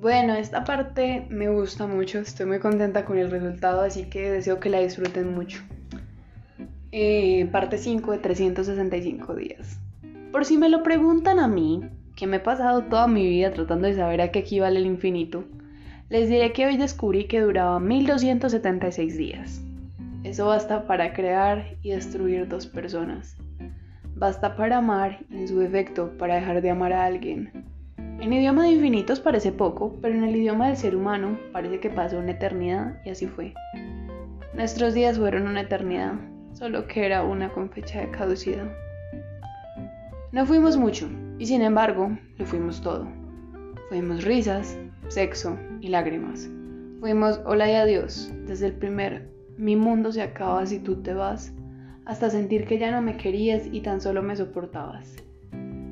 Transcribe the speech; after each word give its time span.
Bueno, 0.00 0.34
esta 0.34 0.62
parte 0.62 1.26
me 1.28 1.48
gusta 1.48 1.88
mucho, 1.88 2.20
estoy 2.20 2.46
muy 2.46 2.60
contenta 2.60 3.04
con 3.04 3.18
el 3.18 3.32
resultado, 3.32 3.80
así 3.80 4.04
que 4.04 4.30
deseo 4.30 4.60
que 4.60 4.70
la 4.70 4.78
disfruten 4.78 5.34
mucho. 5.34 5.60
Eh, 6.92 7.48
parte 7.50 7.78
5 7.78 8.12
de 8.12 8.18
365 8.18 9.34
días. 9.34 9.80
Por 10.30 10.44
si 10.44 10.56
me 10.56 10.68
lo 10.68 10.84
preguntan 10.84 11.40
a 11.40 11.48
mí, 11.48 11.82
que 12.14 12.28
me 12.28 12.36
he 12.36 12.40
pasado 12.40 12.84
toda 12.84 13.08
mi 13.08 13.28
vida 13.28 13.52
tratando 13.52 13.88
de 13.88 13.96
saber 13.96 14.20
a 14.20 14.30
qué 14.30 14.38
equivale 14.38 14.78
el 14.78 14.86
infinito, 14.86 15.44
les 16.10 16.28
diré 16.28 16.52
que 16.52 16.66
hoy 16.66 16.76
descubrí 16.76 17.26
que 17.26 17.40
duraba 17.40 17.80
1276 17.80 19.18
días. 19.18 19.60
Eso 20.22 20.46
basta 20.46 20.86
para 20.86 21.12
crear 21.12 21.74
y 21.82 21.90
destruir 21.90 22.46
dos 22.46 22.68
personas. 22.68 23.36
Basta 24.14 24.54
para 24.54 24.78
amar 24.78 25.18
en 25.32 25.48
su 25.48 25.58
defecto 25.58 26.16
para 26.18 26.36
dejar 26.36 26.62
de 26.62 26.70
amar 26.70 26.92
a 26.92 27.04
alguien. 27.04 27.57
En 28.20 28.32
idioma 28.32 28.64
de 28.64 28.72
infinitos 28.72 29.20
parece 29.20 29.52
poco, 29.52 29.96
pero 30.02 30.12
en 30.12 30.24
el 30.24 30.34
idioma 30.34 30.66
del 30.66 30.76
ser 30.76 30.96
humano 30.96 31.38
parece 31.52 31.78
que 31.78 31.88
pasó 31.88 32.18
una 32.18 32.32
eternidad 32.32 33.00
y 33.04 33.10
así 33.10 33.28
fue. 33.28 33.54
Nuestros 34.54 34.92
días 34.92 35.18
fueron 35.18 35.46
una 35.46 35.60
eternidad, 35.60 36.14
solo 36.52 36.88
que 36.88 37.06
era 37.06 37.22
una 37.22 37.52
con 37.52 37.70
fecha 37.70 38.00
de 38.00 38.10
caducidad. 38.10 38.66
No 40.32 40.44
fuimos 40.46 40.76
mucho, 40.76 41.08
y 41.38 41.46
sin 41.46 41.62
embargo, 41.62 42.10
lo 42.36 42.44
fuimos 42.44 42.82
todo. 42.82 43.06
Fuimos 43.88 44.24
risas, 44.24 44.76
sexo 45.06 45.56
y 45.80 45.86
lágrimas. 45.88 46.50
Fuimos 46.98 47.40
hola 47.46 47.70
y 47.70 47.74
adiós, 47.74 48.32
desde 48.46 48.66
el 48.66 48.72
primer 48.72 49.28
mi 49.56 49.76
mundo 49.76 50.10
se 50.10 50.22
acaba 50.22 50.66
si 50.66 50.80
tú 50.80 51.02
te 51.02 51.14
vas, 51.14 51.52
hasta 52.04 52.30
sentir 52.30 52.66
que 52.66 52.78
ya 52.78 52.90
no 52.90 53.00
me 53.00 53.16
querías 53.16 53.62
y 53.70 53.80
tan 53.80 54.00
solo 54.00 54.22
me 54.22 54.34
soportabas. 54.34 55.27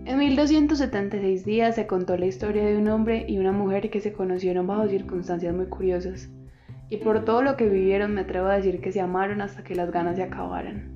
En 0.07 0.19
1276 0.19 1.45
días 1.45 1.75
se 1.75 1.89
contó 1.89 2.17
la 2.17 2.27
historia 2.27 2.65
de 2.65 2.77
un 2.77 2.87
hombre 2.87 3.25
y 3.27 3.39
una 3.39 3.51
mujer 3.51 3.91
que 3.91 4.01
se 4.01 4.13
conocieron 4.13 4.65
bajo 4.65 4.87
circunstancias 4.87 5.53
muy 5.53 5.67
curiosas, 5.67 6.31
y 6.89 6.99
por 6.99 7.25
todo 7.25 7.43
lo 7.43 7.57
que 7.57 7.69
vivieron 7.69 8.15
me 8.15 8.21
atrevo 8.21 8.47
a 8.47 8.55
decir 8.55 8.81
que 8.81 8.93
se 8.93 9.01
amaron 9.01 9.41
hasta 9.41 9.65
que 9.65 9.75
las 9.75 9.91
ganas 9.91 10.15
se 10.15 10.23
acabaran. 10.23 10.93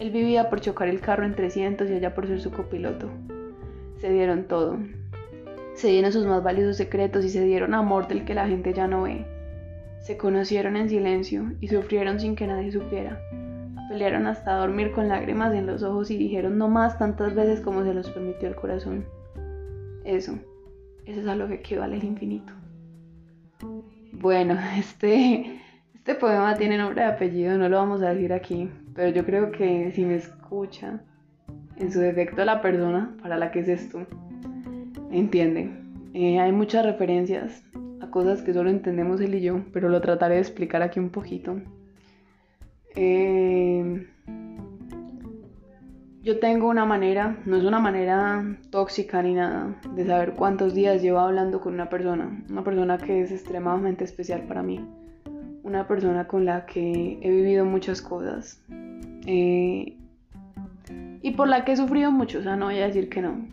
Él 0.00 0.10
vivía 0.10 0.50
por 0.50 0.60
chocar 0.60 0.88
el 0.88 1.00
carro 1.00 1.24
en 1.24 1.36
300 1.36 1.88
y 1.88 1.92
ella 1.92 2.16
por 2.16 2.26
ser 2.26 2.40
su 2.40 2.50
copiloto. 2.50 3.08
Se 4.00 4.10
dieron 4.10 4.48
todo. 4.48 4.78
Se 5.74 5.86
dieron 5.90 6.10
sus 6.10 6.26
más 6.26 6.42
valiosos 6.42 6.76
secretos 6.76 7.24
y 7.24 7.28
se 7.28 7.44
dieron 7.44 7.72
amor 7.72 8.08
del 8.08 8.24
que 8.24 8.34
la 8.34 8.48
gente 8.48 8.74
ya 8.74 8.88
no 8.88 9.02
ve. 9.02 9.24
Se 10.00 10.16
conocieron 10.16 10.76
en 10.76 10.88
silencio 10.88 11.52
y 11.60 11.68
sufrieron 11.68 12.18
sin 12.18 12.34
que 12.34 12.48
nadie 12.48 12.72
supiera. 12.72 13.20
Pelearon 13.88 14.26
hasta 14.26 14.56
dormir 14.56 14.92
con 14.92 15.08
lágrimas 15.08 15.54
en 15.54 15.66
los 15.66 15.82
ojos 15.82 16.10
y 16.10 16.16
dijeron 16.16 16.58
no 16.58 16.68
más 16.68 16.98
tantas 16.98 17.34
veces 17.34 17.60
como 17.60 17.84
se 17.84 17.94
los 17.94 18.10
permitió 18.10 18.48
el 18.48 18.56
corazón. 18.56 19.04
Eso, 20.04 20.38
eso 21.06 21.20
es 21.20 21.26
a 21.26 21.36
lo 21.36 21.48
que 21.48 21.54
equivale 21.54 21.96
el 21.96 22.04
infinito. 22.04 22.52
Bueno, 24.12 24.56
este, 24.78 25.60
este 25.94 26.14
poema 26.14 26.54
tiene 26.56 26.78
nombre 26.78 27.02
de 27.02 27.08
apellido, 27.08 27.58
no 27.58 27.68
lo 27.68 27.76
vamos 27.76 28.02
a 28.02 28.10
decir 28.10 28.32
aquí, 28.32 28.70
pero 28.94 29.10
yo 29.10 29.24
creo 29.24 29.50
que 29.50 29.90
si 29.92 30.04
me 30.04 30.16
escucha, 30.16 31.00
en 31.76 31.92
su 31.92 32.00
defecto 32.00 32.44
la 32.44 32.62
persona 32.62 33.16
para 33.22 33.36
la 33.36 33.50
que 33.50 33.60
es 33.60 33.68
esto, 33.68 34.06
entiende. 35.10 35.70
Eh, 36.12 36.38
hay 36.38 36.52
muchas 36.52 36.84
referencias 36.84 37.64
a 38.00 38.10
cosas 38.10 38.42
que 38.42 38.52
solo 38.52 38.70
entendemos 38.70 39.20
él 39.20 39.34
y 39.34 39.40
yo, 39.40 39.64
pero 39.72 39.88
lo 39.88 40.00
trataré 40.00 40.36
de 40.36 40.40
explicar 40.40 40.82
aquí 40.82 41.00
un 41.00 41.10
poquito. 41.10 41.60
Eh, 42.96 44.06
yo 46.22 46.38
tengo 46.38 46.68
una 46.68 46.86
manera, 46.86 47.36
no 47.44 47.56
es 47.56 47.64
una 47.64 47.80
manera 47.80 48.56
tóxica 48.70 49.22
ni 49.22 49.34
nada, 49.34 49.74
de 49.94 50.06
saber 50.06 50.32
cuántos 50.32 50.74
días 50.74 51.02
llevo 51.02 51.18
hablando 51.18 51.60
con 51.60 51.74
una 51.74 51.90
persona, 51.90 52.42
una 52.48 52.64
persona 52.64 52.96
que 52.98 53.22
es 53.22 53.30
extremadamente 53.30 54.04
especial 54.04 54.42
para 54.42 54.62
mí, 54.62 54.80
una 55.62 55.86
persona 55.86 56.26
con 56.26 56.46
la 56.46 56.64
que 56.64 57.18
he 57.20 57.30
vivido 57.30 57.64
muchas 57.64 58.00
cosas. 58.00 58.62
Eh, 59.26 59.98
y 61.20 61.30
por 61.32 61.48
la 61.48 61.64
que 61.64 61.72
he 61.72 61.76
sufrido 61.76 62.10
mucho, 62.10 62.38
o 62.38 62.42
sea, 62.42 62.56
no 62.56 62.66
voy 62.66 62.78
a 62.78 62.86
decir 62.86 63.08
que 63.08 63.20
no. 63.20 63.46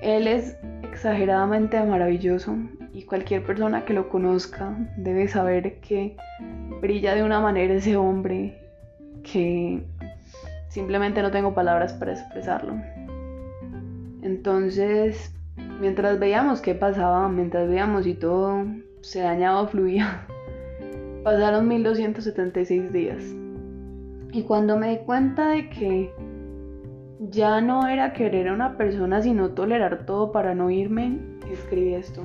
Él 0.00 0.26
es 0.26 0.56
exageradamente 0.82 1.82
maravilloso 1.84 2.56
y 3.00 3.04
cualquier 3.04 3.42
persona 3.42 3.86
que 3.86 3.94
lo 3.94 4.10
conozca 4.10 4.76
debe 4.98 5.26
saber 5.26 5.80
que 5.80 6.18
brilla 6.82 7.14
de 7.14 7.22
una 7.22 7.40
manera 7.40 7.72
ese 7.72 7.96
hombre 7.96 8.58
que 9.22 9.82
simplemente 10.68 11.22
no 11.22 11.30
tengo 11.30 11.54
palabras 11.54 11.94
para 11.94 12.12
expresarlo. 12.12 12.74
Entonces, 14.20 15.34
mientras 15.80 16.18
veíamos 16.18 16.60
qué 16.60 16.74
pasaba, 16.74 17.26
mientras 17.30 17.70
veíamos 17.70 18.04
si 18.04 18.12
todo 18.12 18.66
se 19.00 19.20
dañaba 19.20 19.62
o 19.62 19.68
fluía, 19.68 20.26
pasaron 21.24 21.68
1276 21.68 22.92
días. 22.92 23.24
Y 24.30 24.42
cuando 24.42 24.76
me 24.76 24.90
di 24.90 24.98
cuenta 24.98 25.48
de 25.48 25.70
que 25.70 26.12
ya 27.30 27.62
no 27.62 27.88
era 27.88 28.12
querer 28.12 28.48
a 28.48 28.52
una 28.52 28.76
persona, 28.76 29.22
sino 29.22 29.52
tolerar 29.52 30.04
todo 30.04 30.32
para 30.32 30.54
no 30.54 30.70
irme, 30.70 31.18
escribí 31.50 31.94
esto. 31.94 32.24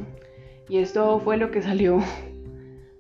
Y 0.68 0.78
esto 0.78 1.20
fue 1.20 1.38
lo 1.38 1.52
que 1.52 1.62
salió 1.62 2.00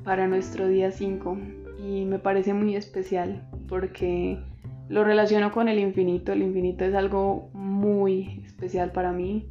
para 0.03 0.27
nuestro 0.27 0.67
día 0.67 0.91
5 0.91 1.37
y 1.83 2.05
me 2.05 2.19
parece 2.19 2.53
muy 2.53 2.75
especial 2.75 3.47
porque 3.67 4.39
lo 4.87 5.03
relaciono 5.03 5.51
con 5.51 5.67
el 5.67 5.79
infinito. 5.79 6.31
El 6.31 6.43
infinito 6.43 6.85
es 6.85 6.93
algo 6.93 7.49
muy 7.53 8.43
especial 8.45 8.91
para 8.91 9.11
mí 9.11 9.49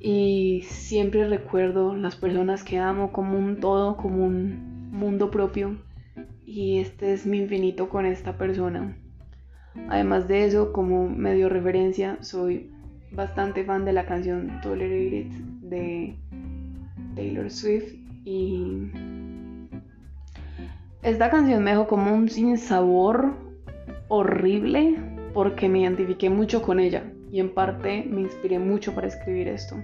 y 0.00 0.62
siempre 0.64 1.28
recuerdo 1.28 1.94
las 1.94 2.16
personas 2.16 2.64
que 2.64 2.78
amo 2.78 3.12
como 3.12 3.36
un 3.36 3.60
todo, 3.60 3.96
como 3.96 4.24
un 4.24 4.90
mundo 4.90 5.30
propio 5.30 5.76
y 6.46 6.78
este 6.78 7.12
es 7.12 7.26
mi 7.26 7.38
infinito 7.38 7.88
con 7.88 8.06
esta 8.06 8.38
persona. 8.38 8.96
Además 9.88 10.28
de 10.28 10.46
eso, 10.46 10.72
como 10.72 11.08
medio 11.08 11.48
referencia, 11.48 12.18
soy 12.22 12.70
bastante 13.12 13.64
fan 13.64 13.84
de 13.84 13.92
la 13.92 14.06
canción 14.06 14.60
Tolerated 14.62 15.26
de 15.60 16.16
Taylor 17.18 17.50
Swift 17.50 17.94
y 18.24 18.86
esta 21.02 21.30
canción 21.30 21.64
me 21.64 21.72
dejó 21.72 21.88
como 21.88 22.14
un 22.14 22.28
sinsabor 22.28 23.34
horrible 24.06 24.96
porque 25.34 25.68
me 25.68 25.80
identifiqué 25.80 26.30
mucho 26.30 26.62
con 26.62 26.78
ella 26.78 27.02
y 27.32 27.40
en 27.40 27.52
parte 27.52 28.06
me 28.08 28.20
inspiré 28.20 28.60
mucho 28.60 28.94
para 28.94 29.08
escribir 29.08 29.48
esto, 29.48 29.74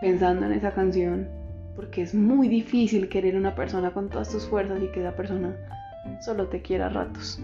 pensando 0.00 0.46
en 0.46 0.52
esa 0.52 0.72
canción, 0.72 1.28
porque 1.76 2.00
es 2.00 2.14
muy 2.14 2.48
difícil 2.48 3.10
querer 3.10 3.36
una 3.36 3.54
persona 3.54 3.92
con 3.92 4.08
todas 4.08 4.30
tus 4.30 4.46
fuerzas 4.46 4.82
y 4.82 4.88
que 4.88 5.00
esa 5.00 5.14
persona 5.14 5.54
solo 6.24 6.48
te 6.48 6.62
quiera 6.62 6.86
a 6.86 6.88
ratos. 6.88 7.38